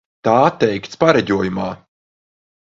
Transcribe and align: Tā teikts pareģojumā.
Tā 0.27 0.37
teikts 0.63 0.99
pareģojumā. 1.05 1.69